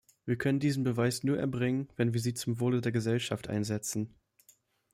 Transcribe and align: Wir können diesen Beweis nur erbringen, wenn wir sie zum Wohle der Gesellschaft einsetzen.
Wir 0.25 0.35
können 0.35 0.59
diesen 0.59 0.83
Beweis 0.83 1.23
nur 1.23 1.37
erbringen, 1.37 1.87
wenn 1.95 2.11
wir 2.15 2.19
sie 2.21 2.33
zum 2.33 2.59
Wohle 2.59 2.81
der 2.81 2.91
Gesellschaft 2.91 3.49
einsetzen. 3.49 4.15